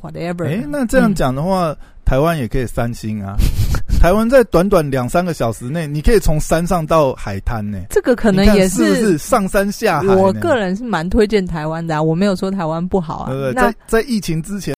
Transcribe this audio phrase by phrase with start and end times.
[0.00, 0.46] whatever。
[0.46, 1.74] 哎，那这样讲的话，
[2.04, 3.36] 台湾也可以三星啊。
[4.00, 7.78] 台湾在短短两三个小时内，你可以从山上到海滩呢。
[7.90, 10.14] 这个可能也是不是上山下海？
[10.14, 13.32] 我个人是蛮推荐台湾的，啊我没有说台湾不好啊。
[13.54, 14.74] 在在疫情之前。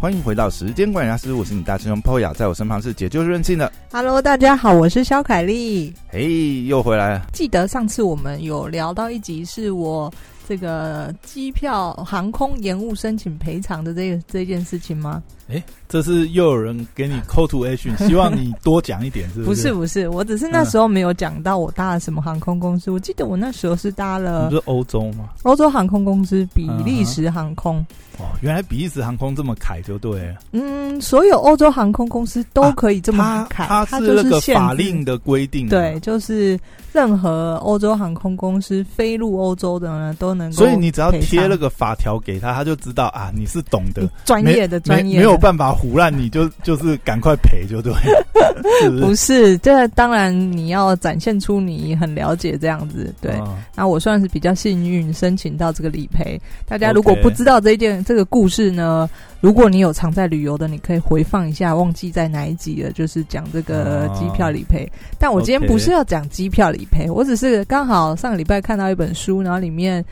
[0.00, 3.72] 欢迎回到时间管理大师，我是你大师兄 Poya，在我身旁是解救任性的。
[3.90, 5.92] Hello，大家好，我是肖凯丽。
[6.06, 7.26] 嘿，又回来了。
[7.32, 10.12] 记得上次我们有聊到一集，是我
[10.48, 15.20] 这个机票航空延误申请赔偿的这个这件事情吗？
[15.50, 19.44] 哎，这是又有人给你 call to action，希望你多讲一点，是不是？
[19.48, 22.90] 不是不是，我只是那时候没有讲到我搭了什么航空公司。
[22.90, 25.30] 我记得我那时候是搭了，不是欧洲吗？
[25.42, 27.84] 欧洲航空公司比利时航空。
[28.18, 30.34] 哦，原来比利时航空这么凯就对了。
[30.50, 35.68] 嗯，所有欧洲航空公司都可以这么凯，它是那个法令的规定。
[35.68, 36.58] 对，就是
[36.92, 40.56] 任何欧洲航空公司飞入欧洲的呢，都能够。
[40.56, 47.92] 所以你只要贴了个法条给他，他就知道啊，你是懂得专业的专业，没有办法胡乱，你就 就是赶快赔就对。
[49.00, 53.14] 不是，这当然你要展现出你很了解这样子。
[53.20, 53.40] 对，
[53.76, 56.40] 那我算是比较幸运，申请到这个理赔。
[56.66, 58.04] 大家如果不知道这一件。
[58.08, 59.08] 这个故事呢，
[59.40, 64.90] 如果你有常在旅游的，你可以回放一下，忘记在哪一集了，就是讲这个机票理赔。
[65.18, 70.02] 但我今天不是要讲机票理赔，我只是刚好上个礼拜看到一本书，然后里面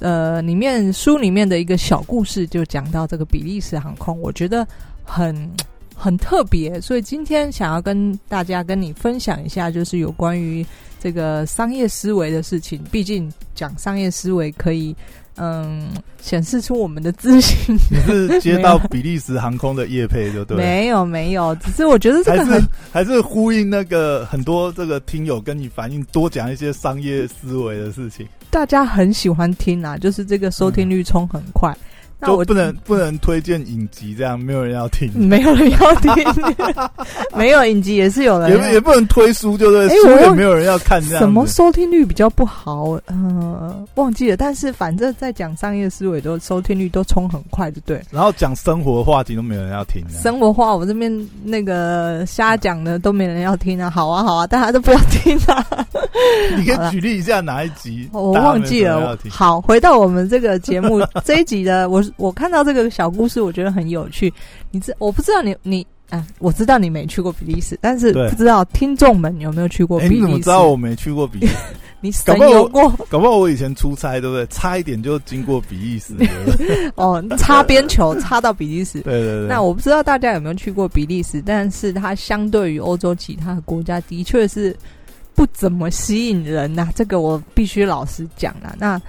[0.00, 4.66] 呃，里面书里面的一个小故事就讲到这个比利时航空，我觉得
[5.04, 5.50] 很
[5.94, 10.64] 很特别，所以今天想要跟大家跟你分享一下，就是有关于
[11.00, 12.82] 这个商业思维的事情。
[12.90, 14.94] 毕竟讲商业思维可以。
[15.38, 17.76] 嗯，显示出我们的自信。
[17.90, 20.56] 你是接到比利时航空的业配就对？
[20.58, 28.26] 没有没有，只是我觉得这个还是还是呼应那个很多这个听友跟你反映，多讲一些商业思维的事情。
[28.50, 31.76] 大家很喜欢听啊，就是这个收听率冲很快。
[32.26, 36.12] 就不能不能推荐影集，这样没有人要听，没有人要听，
[37.36, 42.98] 没有影集也是有人，也也不能推书，就对，书也没有人要看，这样什么收听率比较不好？
[43.06, 48.02] 呃，忘记了，但是反正在讲商业思维，都收听率都冲很快，就对。
[48.10, 55.77] 然后讲生活话题都没有人要听，生活话我这边那个瞎讲的都没人要听啊，好啊好啊，大家都不要听啊。
[56.56, 58.08] 你可以举例一下哪一集？
[58.12, 59.18] 我忘记了。
[59.28, 62.04] 好，回到我们这个节目 这一集的我。
[62.16, 64.32] 我看到这个小故事，我觉得很有趣。
[64.70, 70.20] 你知我不知道你你啊，我知道你没去过比利时，但是不知道听众们有没有去过比利时？
[70.20, 71.54] 你怎么知道我没去过比利时？
[72.00, 72.88] 你神游过？
[73.08, 74.46] 搞不好我以前出差，对不对？
[74.46, 76.14] 差一点就经过比利时。
[76.94, 79.00] 哦，擦边球擦到比利时。
[79.00, 79.48] 对对对。
[79.48, 84.74] 那我不知道大家有没有去过比利时，但是它相对于欧洲其他的国家，的确是
[85.38, 86.88] 不怎么吸引人呐。
[86.96, 88.74] 这个我必须老实讲了。
[88.76, 89.00] 那。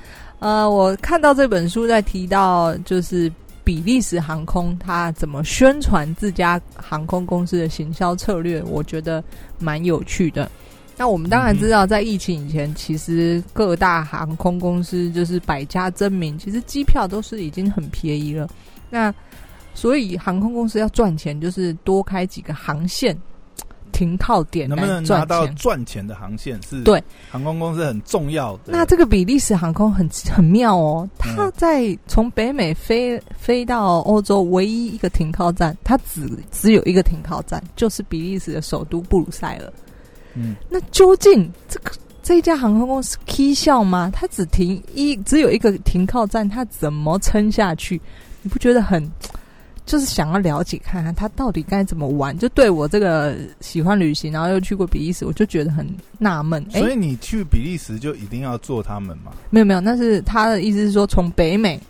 [0.41, 3.29] 呃，我看到这本书在提到，就是
[3.61, 9.21] 比利时航空它怎么宣传自家航空公司的行销策略，我觉得
[9.57, 10.49] 蛮有趣的。
[10.95, 18.47] 那我们当然知道，在疫情以前，其实各大航空公司就是百家争鸣，其实机票都是已经很便宜了。
[18.89, 19.13] 那
[19.73, 23.13] 所以航空公司要赚钱，就是多开几个航线。
[23.91, 26.83] 停靠点能不能拿到赚钱的航线是？
[26.83, 28.73] 对，航空公司很重要的。
[28.73, 39.73] 那这个比利时航空很很妙哦，它在从北美飞飞到欧洲唯一一个停靠站，它只只有一个停靠站，就是比利时的首都布鲁塞尔。
[40.35, 44.11] 嗯，那究竟这个这一家航空公司 K 笑吗？
[44.13, 47.99] 它只停一只有一个停靠站，它怎么撑下去？
[48.41, 49.03] 你不觉得很？
[49.89, 55.83] 就是想要了解看看他到底该怎么玩，就对我这个喜欢旅行，然后又去过比利时，我就觉得很
[56.19, 56.63] 纳闷。
[56.69, 59.31] 所以你去比利时就一定要坐他们吗？
[59.49, 61.81] 没有没有，那是他的意思是说，从北美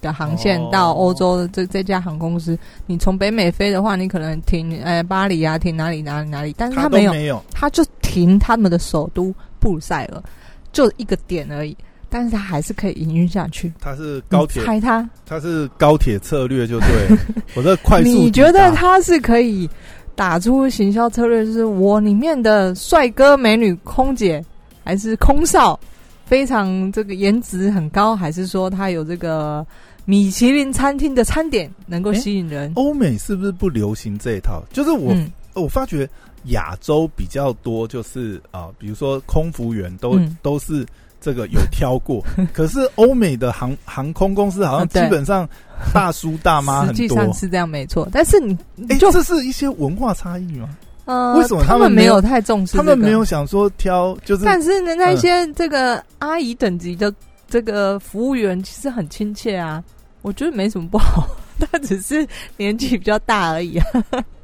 [0.00, 2.56] 的航线到欧洲的这这家航空公司，
[2.86, 10.22] 你从北美飞的话，你可能停呃巴黎啊，停哪里哪里哪里，但是他没有，没有，他就停他们的首都布鲁塞尔，
[10.70, 11.76] 就一个点而已。
[12.12, 13.72] 但是它还是可以营运下去。
[13.80, 16.88] 它是高铁，猜它，它是高铁策略就对。
[17.54, 19.70] 我的快速，你觉得它是可以
[20.16, 21.46] 打出行销策略？
[21.46, 24.44] 就是我里面的帅哥美女空姐
[24.84, 25.78] 还是空少，
[26.26, 29.64] 非常这个颜值很高，还是说它有这个
[30.04, 32.72] 米其林餐厅的餐点能够吸引人？
[32.74, 34.60] 欧美是不是不流行这一套？
[34.72, 35.14] 就是我
[35.54, 36.08] 我发觉
[36.46, 40.84] 亚洲比较多，就是啊，比如说空服员都都是。
[41.20, 45.48] 这个有挑过， 可是欧美的航航空公司好像基本上
[45.92, 48.08] 大叔大妈很多，实际上是这样没错。
[48.10, 48.56] 但是你，
[48.88, 50.68] 哎，这是一些文化差异吗？
[51.06, 52.76] 呃，为什么他们没有太重视？
[52.76, 57.12] 他们没有想说挑，就是，但是呢，那些这个阿姨等级的
[57.48, 59.82] 这个服务员其实很亲切啊，
[60.22, 61.26] 我觉得没什么不好，
[61.58, 62.26] 他只是
[62.56, 63.86] 年纪比较大而已啊。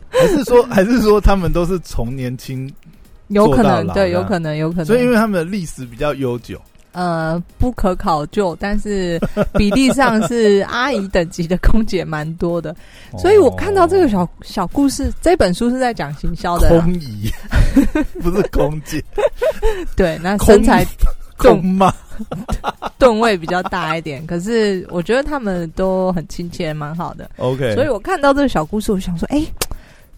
[0.09, 2.73] 还是说，还是说他们都是从年轻
[3.29, 6.61] 有可能对，有可能有可能，所以因为他们的历史比较悠久。
[6.93, 9.21] 呃，不可考究，但是
[9.53, 12.75] 比例上是阿姨等级的空姐蛮多的，
[13.19, 17.31] 所以我看到这个小小故事，这本书是在讲行销的空姨，
[18.23, 19.05] 不是空姐，
[19.95, 20.87] 对，那身材
[21.37, 21.93] 空嘛，
[22.97, 27.31] 吨位比较大一点，可是我觉得他们都很亲切，蛮好的。
[27.37, 29.45] OK，所以我看到这个小故事，我想说，哎。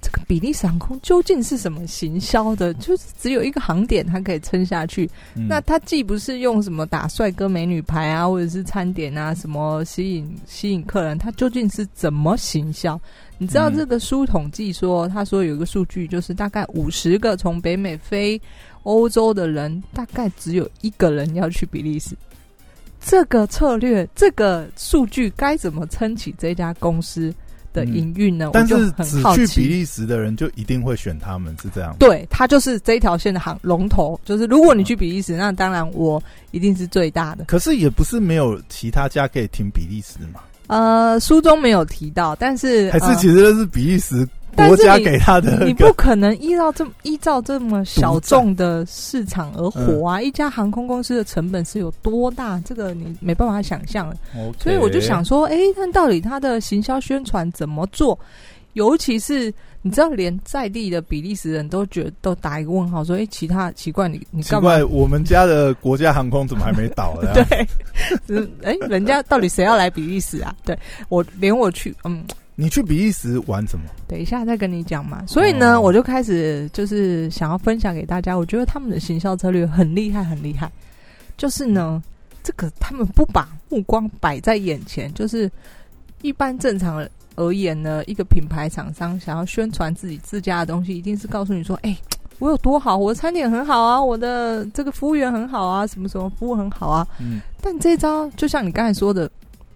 [0.01, 2.73] 这个比利时航空究竟是什么行销的？
[2.75, 5.11] 就是只有一个航点，它可以撑下去。
[5.35, 13.01] 那它既不是用什么打帅哥美女牌啊，或者是餐点啊，什么吸引吸引客人，它究竟是怎么行销？
[13.39, 18.41] 你知道这个书统计说，他说有一个数据，就是大概五十个从北美飞
[18.83, 22.17] 欧洲的人，大概只有一个人要去比利时。
[23.01, 27.33] 这个策略，这个数据该怎么撑起这家公司？
[27.79, 28.51] 的营运呢？
[28.53, 31.95] 但是只去比利时的人就一定会选他们，是这样？
[31.99, 34.19] 对，他就是这一条线的行龙头。
[34.25, 37.45] 就是如果你去比利时，那当然我一定是最大的。
[37.45, 40.41] 可是也不是没有其他家可以停比利时嘛？
[40.67, 44.29] 呃，书中没有提到，但是还是其实是比利时。
[44.67, 50.21] 国家给他的，你不可能依照这么依照这么小众的市场而活啊！
[50.21, 52.61] 一家航空公司的成本是有多大？
[52.65, 54.15] 这个你没办法想象。
[54.61, 58.19] 所以我就想说，哎，那到底他的行销宣传怎么做？
[58.75, 59.53] 尤其是
[59.83, 70.55] 你知道，连在地的比利时人都觉得都打一个问号，说：“哎，其他奇怪，你你奇怪，我们家的国家航空怎么还没倒？” 对， 哎，人家到底谁要来比利时啊？
[70.65, 70.79] 对
[71.09, 72.23] 我连我去，嗯。
[72.61, 73.85] 你去比利时玩什么？
[74.09, 75.23] 等一下再跟你讲嘛。
[75.29, 78.35] 所以呢，我就开始就是想要分享给大家。
[78.37, 80.69] 我觉得他们的行销策略很厉害，很厉害。
[81.37, 82.03] 就是呢，
[82.43, 85.15] 这个他们不把目光摆在眼前。
[85.15, 85.49] 就是
[86.21, 87.07] 一般正常
[87.37, 91.97] 而言呢，一个品牌厂商想要宣传自己自家的东西，一定是告诉你说：“哎，
[92.41, 97.41] 我有多好，我的餐点很好啊，我的这个服务员很好啊，什么什么服务很好啊。”嗯。
[97.63, 99.31] 但这招就像你刚才说的。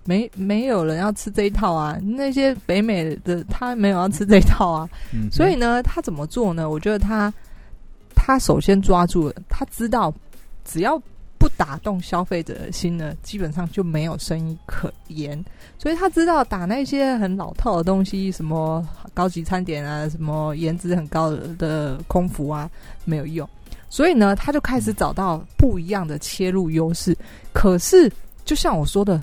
[0.04, 1.96] 没没有人要吃这一套啊！
[2.02, 4.88] 那些北美的他没有要吃这一套啊，
[5.30, 6.68] 所以呢，他怎么做呢？
[6.68, 7.32] 我觉得他
[8.14, 10.12] 他首先抓住了，他知道
[10.64, 11.00] 只要
[11.38, 15.40] 不打动消费者的心呢，基本上就没有生意可言。
[15.78, 18.84] 所以他知道打那些很老套的东西，什么
[19.14, 22.68] 高级餐点啊，什么颜值很高的空服啊，
[23.04, 23.48] 没有用。
[23.88, 27.16] 所以呢，他就开始找到不一样的切入优势。
[27.52, 28.10] 可是，
[28.44, 29.22] 就像我说的。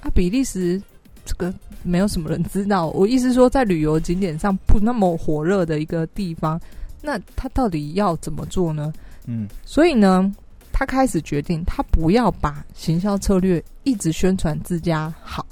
[0.00, 0.80] 啊，比利时
[1.24, 1.52] 这个
[1.82, 2.88] 没有什么人知道。
[2.88, 6.60] 我意思说，在旅游景点上不那么火热的一个地方，
[7.02, 8.92] 那他到底要怎么做呢？
[9.26, 10.32] 嗯，所以呢，
[10.72, 15.44] 他开始决定，他不要把行销策略一直宣传自家好，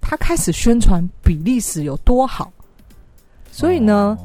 [0.00, 2.52] 他开始宣传比利时有多好。
[3.50, 4.18] 所以呢，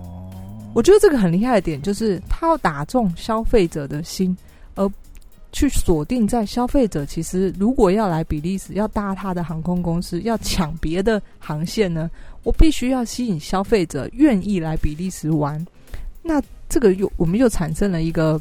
[0.74, 4.51] 我觉得这个很厉害的点就是，他要打中消费者的心，而。
[5.52, 12.10] 去锁定在消费者，其实如果要来比利时，要搭他的航空公司，要抢别的航线呢，
[12.44, 15.64] 我必须要吸引消费者愿意来比利时玩。
[16.22, 18.40] 那这个又我们又产生了一个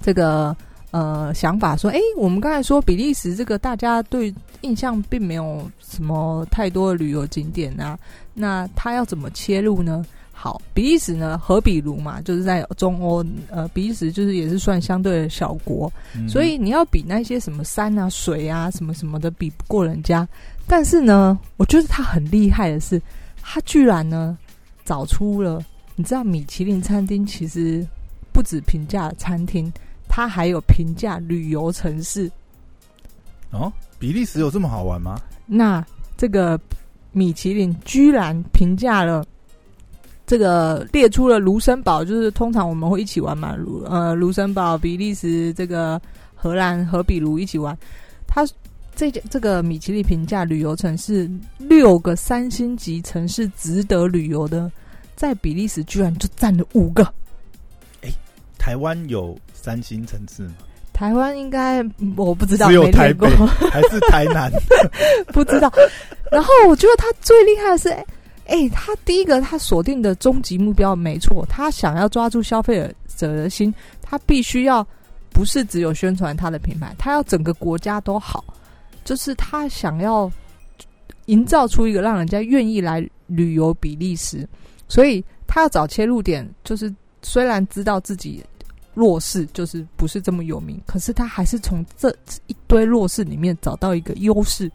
[0.00, 0.56] 这个
[0.90, 7.98] 呃想法，说，哎，我们刚才说比利时这个大家对印象并没有什么太多的旅游景点啊，
[8.32, 10.04] 那他要怎么切入呢？
[10.36, 15.90] 好，比利时呢，和比如嘛，就是在中欧，呃，比利时就是也是算相对的小国，
[16.28, 20.28] 所以你要比那些什么山啊、水啊、什么什么的比不过人家。
[20.66, 23.00] 但是呢，我觉得他很厉害的是，
[23.40, 24.36] 他居然呢
[24.84, 25.64] 找出了，
[25.94, 27.86] 你知道米其林餐厅其实
[28.32, 29.72] 不止评价餐厅，
[30.08, 32.30] 它还有评价旅游城市。
[33.50, 35.16] 哦，比利时有这么好玩吗？
[35.46, 35.82] 那
[36.18, 36.60] 这个
[37.12, 39.24] 米其林居然评价了。
[40.26, 46.00] 这个列出了卢森堡，就是通常我们会一起玩嘛，卢呃卢森堡、比利时、这个
[46.34, 47.76] 荷兰和比卢一起玩。
[48.26, 48.42] 他
[48.96, 54.70] 这这个米其林评价旅游城市六个三星级城市值得旅游的，
[55.14, 57.04] 在比利时居然就占了五个。
[58.02, 58.08] 哎，
[58.58, 60.54] 台湾有三星城市吗？
[60.94, 61.84] 台湾应该
[62.16, 63.28] 我不知道，只有台北
[63.70, 64.50] 还是台南？
[65.34, 65.70] 不知道。
[66.30, 67.94] 然后我觉得他最厉害的是。
[68.46, 73.72] 哎，他第一个，他锁定的终极目标没错，他想要抓住消费者的心，
[74.02, 74.86] 他必须要
[75.30, 78.44] 不是只有宣传他的品牌，他要整个国家都好，
[79.04, 80.30] 就是他想要
[81.26, 84.46] 营造出一个让人家愿意来旅游比利时，
[84.88, 88.44] 所以他要找切入点，就是虽然知道自己
[88.92, 92.14] 弱势就是不是这么有名，可是他还是从这
[92.46, 94.70] 一堆弱势里面找到一个优势。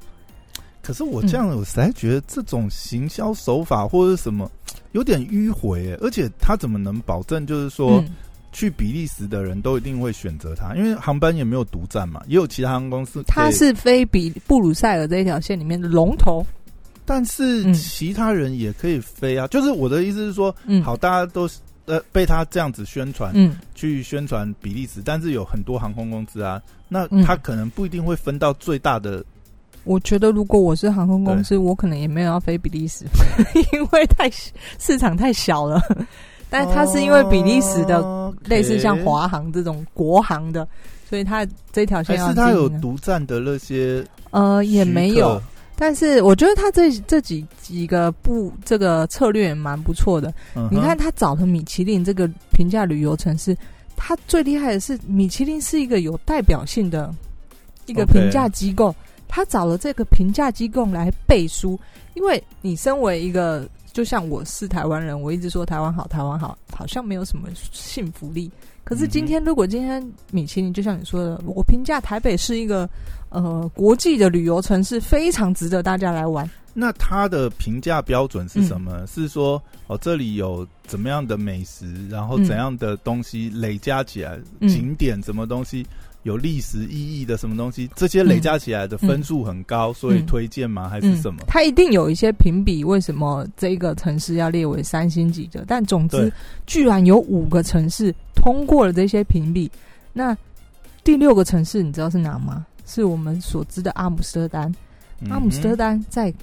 [0.90, 4.52] 可是我这样，我实在觉得这种行销手法或者什么
[4.94, 8.04] 有点迂回，而且他怎么能保证就是说
[8.52, 10.74] 去比利时的人都一定会选择他？
[10.74, 13.22] 因为航班也没有独占嘛，也有其他航空公司。
[13.28, 16.44] 他是飞比布鲁塞尔这一条线里面的龙头，
[17.06, 19.46] 但是其他人也可以飞啊。
[19.46, 21.48] 就是我的意思是说，好，大家都
[21.86, 29.24] 呃被他这样子宣传，嗯，去宣传比利时，但是有很多航空公司啊，那他可能不一定会分到最大的。
[29.90, 33.06] 我觉得，如果我是航空公司，我可能也没有要飞比利时，
[33.74, 34.30] 因为太
[34.78, 35.82] 市场太小了。
[36.48, 40.68] 但它是因为比利时的类似像华航这种国航的，
[41.10, 45.42] 所以它这条线是它有独占的那些呃也没有。
[45.76, 50.32] 但是我觉得他这这几几个不这个策略也蛮不错的。
[50.70, 53.58] 你看他找的米其林这个平价旅游城市，
[53.96, 57.12] 他最厉害的是米其林是一个有代表性的
[57.88, 58.94] 一个评价机构。
[59.30, 61.80] 他找了这个评价机构来背书，
[62.16, 68.52] 因为你身为一个，就像我是台湾人，我一直说台湾好，台湾好，好像没有什么信服力。
[68.84, 72.90] 可是今天，如果今天米其林就像你说的，我评价台北是一个
[73.30, 76.50] 呃国际的旅游城市，非常值得大家来玩。
[76.74, 79.06] 那他的评价标准是什么？
[79.06, 85.86] 是说哦，这里有怎么样的美食，然后怎样的东西累加起来，景点什么东西？
[86.24, 87.90] 有历史意义的什么东西？
[87.96, 90.90] 这些累加起来的分数很高，所以推荐吗？
[90.90, 91.44] 还是什么？
[91.48, 95.64] 它一定有一些评比，为什么这个城市要列为三星级的？
[95.66, 96.32] 但总之，
[96.68, 99.72] 居然有五个城市通过了这些评比。
[100.12, 100.38] 那
[101.04, 102.66] 第六个城市你知道是哪吗？
[102.86, 104.74] 是我们所知的阿姆斯特丹。
[105.30, 106.34] 阿姆斯特丹在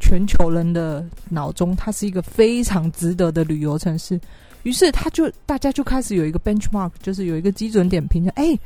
[0.00, 4.20] 全球人的脑中，它是一个非常值得的旅游城市。
[4.64, 8.32] 于是他就大家就开始有一个 benchmark，就是有一个基准点评价。
[8.34, 8.58] 哎，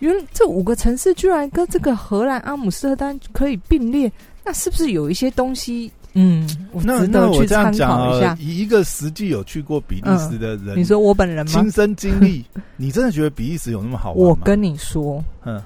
[0.00, 4.10] 原这五个城市居然跟这个荷兰阿姆斯特丹可以并列，
[4.44, 5.90] 那是不是有一些东西？
[6.16, 8.36] 嗯，值得去参考一下。
[8.38, 11.52] 以一个实际有去过比利时的人，你说我本人吗？
[11.52, 12.44] 亲身经历，
[12.76, 14.28] 你真的觉得比利时有那么好玩吗？
[14.28, 15.60] 我跟你说，嗯，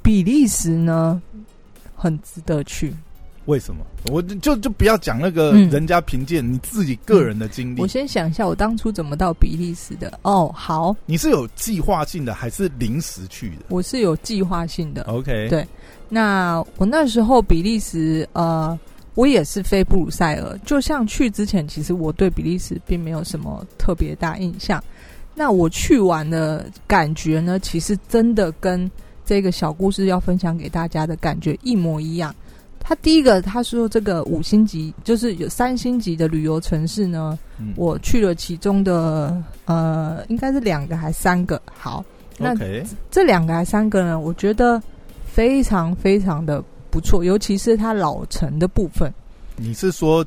[0.00, 1.20] 比利时呢，
[1.96, 2.94] 很值得去。
[3.46, 3.84] 为什么？
[4.12, 7.80] 我就就不要讲那个人家凭借，你自己个人的经历。
[7.80, 10.18] 我先想一下，我当初怎么到比利时的？
[10.22, 13.64] 哦，好，你是有计划性的还是临时去的？
[13.68, 15.02] 我是有计划性的。
[15.04, 15.66] OK，对。
[16.08, 18.78] 那我那时候比利时，呃，
[19.14, 20.58] 我也是飞布鲁塞尔。
[20.64, 24.82] 就像去之前，其实我对比利时并没有什么特别大印象。
[25.34, 28.90] 那我去玩的感觉呢，其实真的跟
[29.24, 32.34] 这个小故事要分享给大家的感觉一模一样。
[32.88, 37.36] 他第一个他说这个五星级就是有三星级的旅游城市呢，
[37.74, 41.60] 我去了其中的呃应该是两个还三个。
[41.76, 42.04] 好，
[42.38, 42.54] 那
[43.10, 44.80] 这两个还三个呢，我觉得
[45.26, 49.12] 非常非常的不错，尤其是它老城的部分。
[49.56, 50.24] 你是说？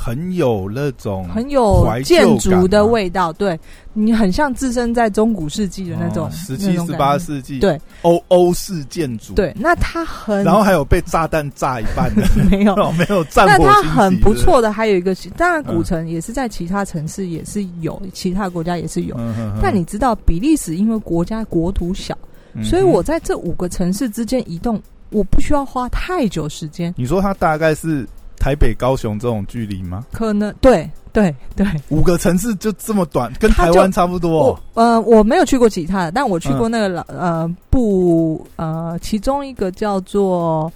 [0.00, 3.58] 很有那种很有建筑的味道，对
[3.92, 9.52] 你很像置身在中古世纪的那种十七、十八世纪，对欧欧式建筑，对。
[9.58, 13.64] 那它很，然后还有被炸弹炸一半的， 没有 没有战火。
[13.64, 19.16] 那它很不错的，还有一个，当然古城也是在其他城市也是有，其他国家也是有。
[19.60, 22.16] 但你知道，比利时因为国家国土小，
[22.62, 26.94] 所以我在这五个城市之间移动，我不需要花太久时间。
[26.96, 28.06] 你说它大概是？
[28.48, 30.06] 台北、高雄这种距离吗？
[30.10, 34.58] 可能对对对，五个城市就这么短，跟台湾差不多。
[34.72, 40.72] 呃，我没有去过其他的，但我去过那个老呃不呃，其中一个叫做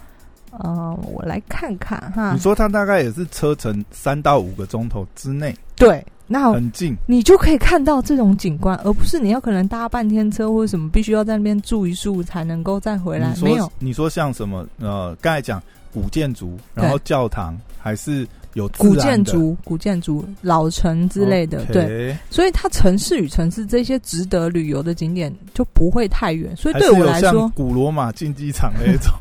[0.51, 2.35] 呃，我来看看哈。
[2.35, 5.57] 你说它大概也是车程三到五个钟头之内？
[5.75, 13.35] 对，那很近，你就可以看到这种景观，而不是你要可能搭半天车或者什么，必须要在那边住一宿才能够再回来。
[13.43, 15.59] 没有，你说像什么呃，刚才讲。
[15.93, 22.17] 古建筑，然后教堂还是有古建筑、古建筑、老城之类的，对。
[22.31, 26.55] 所以它城市与城市这些值得旅游的景点就不会太远。
[26.57, 29.13] 所以对我来说，古罗马竞技场那种，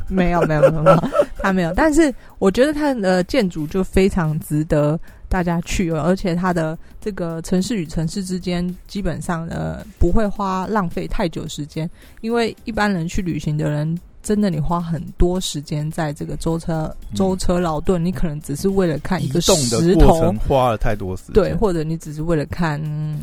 [0.08, 1.08] 没有没有没有，
[1.38, 1.72] 它没有。
[1.74, 11.88] 但是我觉得它的建筑就非常值得大家去，而且它的这个城市与城市之间基本上呃不会花浪费太久时间，
[12.20, 13.98] 因为一般人去旅行的人。
[14.22, 21.34] 真的，你花很多时间在这个舟车舟车劳顿，你可能只是为了看一个石头，花了太多时间。
[21.34, 22.80] 对，或者你只是为了看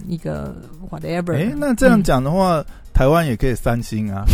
[0.08, 0.56] 一个
[0.90, 1.36] whatever。
[1.36, 2.64] 哎，那这样讲的话，
[2.94, 4.26] 台湾也可以三星啊。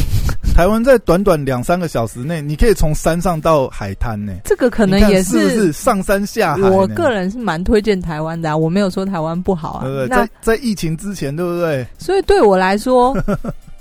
[0.55, 4.31] 台湾在短短两三个小时内，你可以从山上到海滩呢。
[4.45, 6.69] 这个可能也是是上山下海。
[6.69, 9.83] 我个人是蛮推荐台湾的，啊我没有说台湾不好啊。
[9.83, 10.07] 对不对？
[10.09, 11.85] 在在疫情之前，对不对？
[11.97, 13.17] 所以对我来说，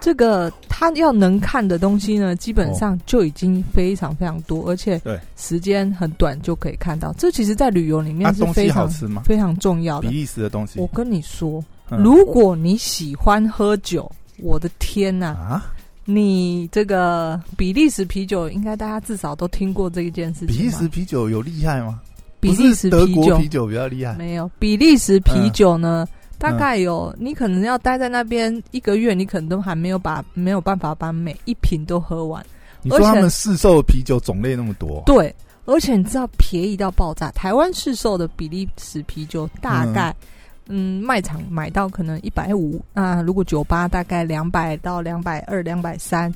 [0.00, 7.12] 这个他要能看的东西呢，基本上就已经非常非常多，而且对时间很短就可以看到。
[7.18, 8.88] 这其实，在旅游里面是非常
[9.22, 10.08] 非常重要的。
[10.08, 11.62] 比利时的东西，我跟你说，
[11.98, 15.36] 如果你喜欢喝酒，我的天呐！
[15.36, 15.72] 啊！
[16.06, 20.48] 你这个比利时啤酒，应该大家至少都听过这一件事情。
[20.48, 22.00] 比利时啤酒有厉害吗？
[22.40, 24.14] 比利时德国啤酒比较厉害。
[24.14, 26.08] 没有，比利时啤酒呢，
[26.40, 32.44] 大概有你可能要待在那边一个月，你可能都还没有把没有办法把每一瓶都喝完。
[32.80, 35.02] 你说他们市售的啤酒种类那么多？
[35.04, 35.32] 对，
[35.66, 37.30] 而且你知道便宜到爆炸。
[37.32, 40.08] 台湾市售的比利时啤酒大概。
[40.10, 40.26] 嗯，
[40.74, 46.32] 卖场买到可能一百五，那如果酒吧大概两百到两百二、两百三。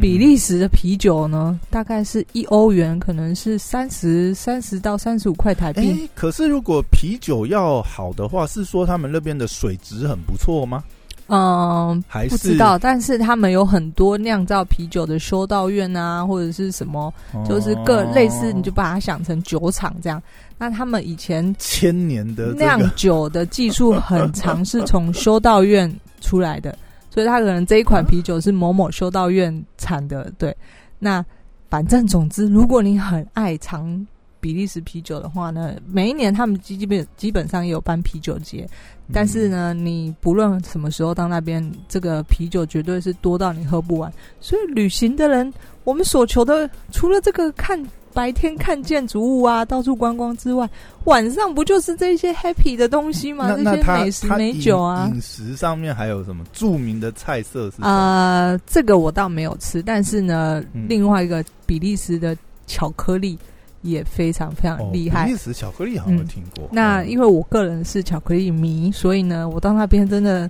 [0.00, 6.08] 比利时的啤酒呢，大概是一欧元，可能是三十三十到三十五块台币。
[6.14, 10.82] 可是如果啤酒要好的话，是说他们那边的水质很不错吗？
[11.28, 17.12] 嗯，不知道，但是他们有很多酿造啤酒的修道院啊，或者是什么，
[17.46, 20.22] 就是各类似，你就把它想成酒厂这样。
[20.56, 26.76] 那他们以前千年的酿酒的技术很长，是从修道院出来的，
[27.10, 30.32] 所以他可能这一款啤酒是某某修道院产的。
[30.38, 30.56] 对，
[30.98, 31.24] 那
[31.68, 34.06] 反正总之，如果你很爱尝
[34.40, 38.68] 比利时啤酒的话呢，每一年他们基本基本上也有办啤酒节，
[39.12, 44.12] 但是呢，你不论什么时候到那边，这个啤酒绝对是多到你喝不完。
[44.40, 45.52] 所以旅行的人，
[45.84, 47.82] 我们所求的除了这个看。
[48.14, 50.68] 白天看建筑物啊，到处观光之外，
[51.04, 53.54] 晚上不就是这些 happy 的东西吗？
[53.54, 57.70] 这些美食美酒啊，饮食上面还有什么著名的菜色？
[57.70, 63.38] 是啊，这个我倒没有吃，但是呢，另外一个比利时的巧克力
[63.82, 65.26] 也非常非常厉害。
[65.26, 66.68] 比利时巧克力好像听过。
[66.72, 70.48] 那因为我个人是巧克力迷，所以呢，我到那边真的。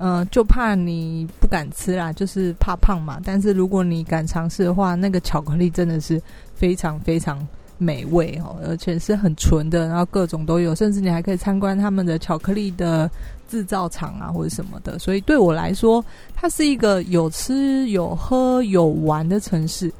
[0.00, 3.20] 嗯，就怕你不敢吃啦，就是怕胖嘛。
[3.24, 6.22] 但是如果你敢尝试的话，那个巧克力真的是
[6.54, 7.44] 非常非常
[7.78, 13.10] 美味哦，而且是很纯的，然后各种都有，甚至你还可以参观他们的巧克力的
[13.48, 14.96] 制造厂啊，或者什么的。
[15.00, 19.92] 所以对我来说，它是一个有吃有喝有玩的城市。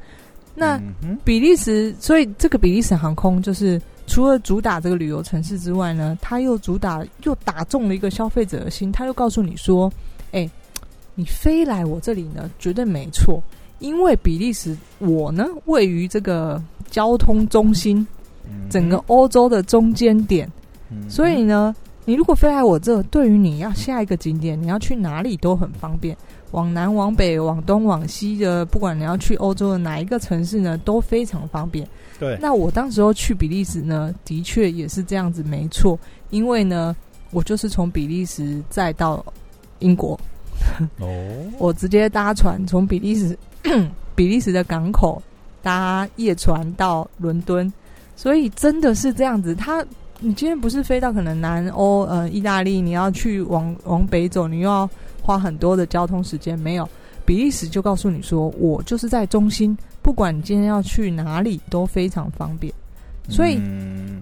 [0.55, 0.81] 那
[1.23, 3.81] 比利时，所以这个比利时航空就是。
[4.11, 9.87] 除了主打这个旅游城市之外呢，他又主打又打中了一个消费者的心，他又告诉你说
[10.33, 10.49] ：“哎，
[11.13, 13.39] 你飞来我这里呢，绝对没错，
[13.77, 16.59] 因为比利时我呢位于这个
[16.89, 18.03] 交通中心，
[18.67, 20.51] 整个欧洲的中间点，
[21.07, 26.17] 所以呢，你如果飞来我这，对于你要下一个景点，你要去哪里都很方便。”
[26.51, 31.87] 往南、往北、往东、往西的，不管你要去欧洲的哪一个城市呢，都非常方便。
[32.19, 35.97] 对，那我当时候去比利时呢，的确也是这样子，没错。
[36.31, 36.95] 因为呢，
[37.31, 39.23] 我就是从比利时再到
[39.79, 40.19] 英国。
[40.99, 41.07] 哦，
[41.59, 43.37] 我直接搭船从比利时
[44.15, 45.21] 比利时的港口
[45.61, 47.71] 搭夜船到伦敦，
[48.15, 49.53] 所以真的是这样子。
[49.53, 49.85] 他，
[50.19, 54.89] 你今天不是飞到可能南欧呃意大利，你要去往往北走，你又要。
[55.29, 56.89] 花很多的交通时间没有，
[57.23, 62.73] 比利时就告诉你说，我就是在中心，不管你今天要去哪里都非常方便。
[63.29, 63.61] 所以，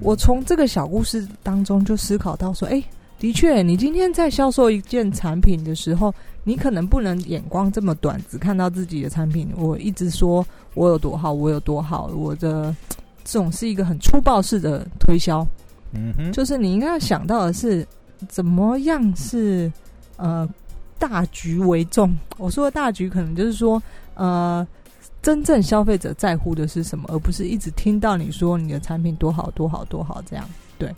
[0.01, 2.83] 我从这个小故事当中就思考到说，哎，
[3.19, 9.47] 的确，你今天在销售一件产品的时候，你可能不能眼光这么短，只看到自己的产品。
[9.55, 12.75] 我一直说我有多好，我有多好，我的
[13.23, 15.47] 这种是一个很粗暴式的推销。
[15.93, 17.87] 嗯哼，就是你应该要想到的是，
[18.27, 19.71] 怎么样是
[20.17, 20.45] 呃。
[20.99, 23.81] 大局为重，我说的大局可能就是说，
[24.15, 24.65] 呃，
[25.21, 30.47] 真正消费者在乎的是什么，而不是一直听到你说你的产品多好多好多好这样。
[30.77, 30.93] 对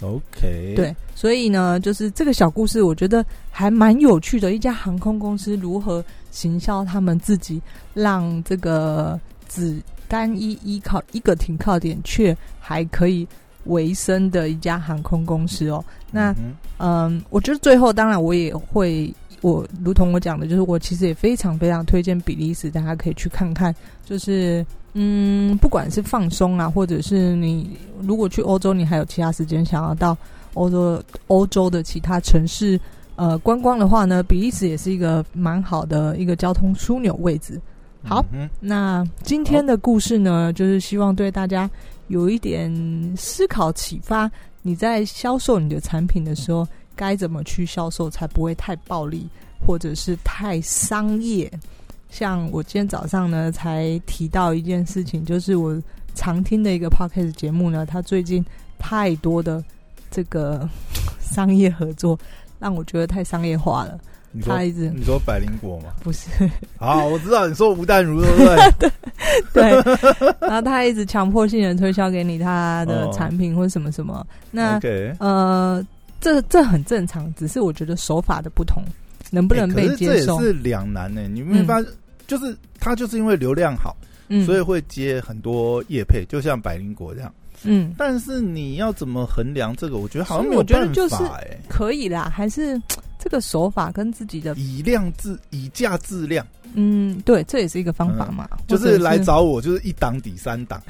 [0.00, 4.52] ，OK，对，所以呢，就是这个小故事，我觉得还蛮有趣的。
[4.52, 7.60] 一家航空公司如何行销他们自己，
[7.94, 13.26] 让这个只单一依靠一个停靠点，却还可以
[13.64, 15.84] 维生的一家航空公司哦。
[16.10, 16.34] 那
[16.78, 19.12] 嗯，我觉得最后当然我也会。
[19.42, 23.74] 我如同我讲的，就是我其实也非常非常推荐比利时，大家可以去看看。
[24.04, 30.16] 就是嗯，不管是放松啊，或者是你如果去欧洲，你还有其他时间想要到
[30.54, 32.78] 欧洲欧洲的其他城市
[33.16, 37.60] 呃观光的话呢，比利时也是一个蛮好的一个交通枢纽位置。
[38.04, 38.24] 好，
[38.60, 41.68] 那今天的故事呢，就是希望对大家
[42.06, 42.72] 有一点
[43.16, 44.30] 思考启发。
[44.62, 46.64] 你在销售你的产品的时候。
[47.02, 49.26] 该怎么去销售才不会太暴力，
[49.66, 51.50] 或者是太商业？
[52.10, 55.76] 像我今天早上呢，才提到一件事情，就是我
[56.14, 58.44] 常听的一个 podcast 节目呢，它最近
[58.78, 59.64] 太多的
[60.12, 60.68] 这个
[61.18, 62.16] 商业合作，
[62.60, 63.98] 让我觉得太商业化了。
[64.46, 65.92] 他一直你说百灵果吗？
[66.04, 66.28] 不是。
[66.78, 68.38] 好，我知道你说吴淡如对不
[68.78, 68.90] 对？
[69.52, 69.70] 对。
[70.40, 74.24] 然后他一直强迫性的推销给你他的产品或者什么什么。
[74.50, 74.80] 那
[75.18, 75.84] 呃，
[76.22, 78.82] 这这很正常，只是我觉得手法的不同，
[79.30, 80.38] 能不能被接受？
[80.38, 81.28] 这也是两难呢。
[81.28, 81.90] 你没发现？
[82.26, 83.94] 就是他就是因为流量好，
[84.46, 87.34] 所以会接很多业配，就像百灵果这样。
[87.64, 87.92] 嗯。
[87.98, 89.98] 但是你要怎么衡量这个？
[89.98, 91.36] 我觉得好像没有办法。
[91.36, 92.80] 哎，可以啦，还是。
[93.22, 98.48] 这个手法跟自己的以量质以价质量，嗯，对，这也是一个方法嘛。
[98.66, 100.82] 就是来找我，就是一档抵三档。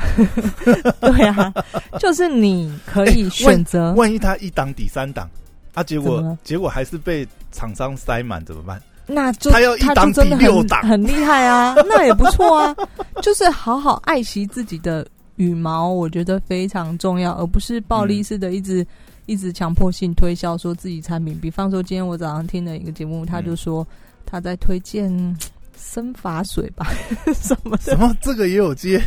[0.99, 1.53] 对啊，
[2.01, 3.93] 就是你可以选择。
[3.93, 5.29] 万一他一档抵三档，
[5.75, 8.81] 啊，结果结果还是被厂商塞满怎么办？
[9.07, 12.75] 那就他要一档抵六档，很厉害啊， 那也不错啊。
[13.21, 18.87] 就是好好爱惜自己的羽毛，我觉得非常重要，而不是暴力式的一直。
[19.27, 23.87] 一直强迫性推销说自己产品，比方说今天我早上听了一个节目，他就说
[24.27, 25.11] 他在推荐
[25.77, 26.87] 生发水吧，
[27.35, 28.17] 什么什么？
[28.21, 29.03] 这个也有接，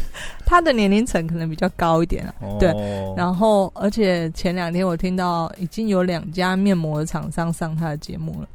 [0.45, 2.69] 他的年龄层可能比较高一点啊，对，
[3.15, 8.47] 然后而且前两天我听到已经有两家面膜的厂商上他的节目了，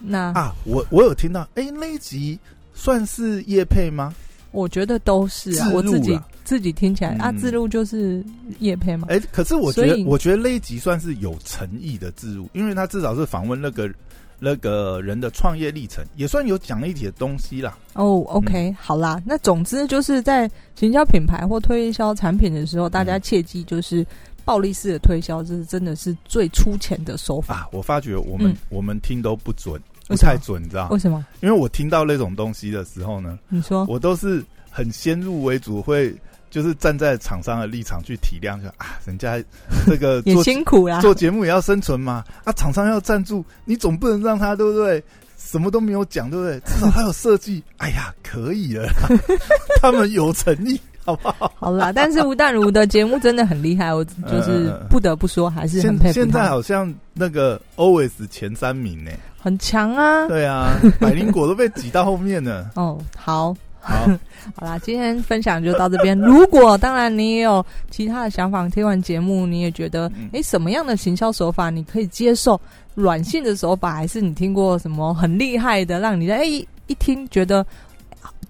[0.00, 2.38] 那啊，我我有听到，哎，那一集
[2.72, 4.14] 算是叶配吗？
[4.52, 8.24] 我觉得都是啊，我自己自己听起来啊，自录就是
[8.60, 9.08] 叶配嘛。
[9.10, 13.90] 哎，可是我觉得，我觉得那一集算是有诚意的自录，因为他至少是访问那个
[14.38, 17.76] 那个人的创业历程，也算有讲一些东西啦。
[17.94, 24.04] 哦，OK，好啦，那总之就是在行销品牌或推销产品的时候，大家切记就是
[24.44, 27.68] 暴力式的推销，这是真的是最粗浅的手法。
[27.72, 29.80] 我发觉我们我们听都不准。
[30.12, 31.24] 不太准，你知道为什么？
[31.40, 36.14] 因为我听到那种东西的时候呢，你说我都是很先入为主，会
[36.50, 39.42] 就是站在厂商的立场去体谅，就啊，人家
[39.86, 45.02] 这个 也辛苦啦，做节目也要生存嘛，啊，厂商要赞助，你总不能让他对不对？
[45.38, 46.60] 什么都没有讲，对不对？
[46.60, 48.88] 至少他有设计，哎呀，可以了，
[49.82, 50.80] 他们有诚意。
[51.04, 51.52] 好不好？
[51.56, 59.10] 好啦，但是吴淡如的节目真的很厉害，我 就是不得不说，还是很佩服现在好像那个 always 前三名呢，
[59.40, 60.28] 很强啊。
[60.28, 62.70] 对啊， 百灵果都被挤到后面了。
[62.76, 64.06] 哦，好，好，
[64.54, 66.16] 好啦，今天分享就到这边。
[66.18, 72.60] 如果当然你也有其他的想法，听完节目你也觉得，哎，什么样的行销手法你可以接受？
[72.94, 77.66] 软性的手法，还是你听过什么很厉害的，让你的哎一听觉得。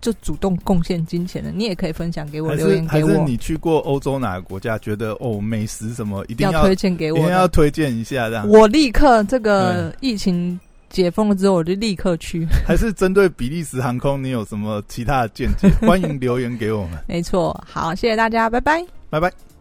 [0.02, 3.08] 就主动贡献金钱的，你也可以分享给我，留言给我。
[3.08, 8.46] 还是你去过欧洲哪个国家，觉得哦美食什么一定要推荐给我，一定要推荐一下这样。
[8.48, 10.58] 我立刻这个疫情
[10.90, 12.44] 解封了之后，我就立刻去。
[12.66, 15.70] 还是针对比利时航空，你有什么其他的见解？
[15.86, 16.98] 欢迎留言给我们。
[17.06, 19.51] 没错，好，谢谢大家，拜拜，拜拜。